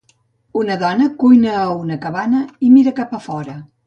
Una 0.61 0.77
dona 0.83 1.09
cuina 1.23 1.51
a 1.57 1.67
una 1.81 1.97
cabana 2.05 2.39
i 2.69 2.71
mira 2.79 2.95
cap 3.01 3.15
a 3.19 3.21
fora. 3.27 3.59